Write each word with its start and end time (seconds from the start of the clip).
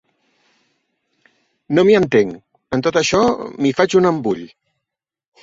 No 1.77 1.83
m'hi 1.89 1.97
entenc, 1.99 2.33
en 2.79 2.83
tot 2.89 2.99
això: 3.03 3.21
m'hi 3.61 3.75
faig 3.83 3.97
un 4.03 4.11
embull. 4.15 4.43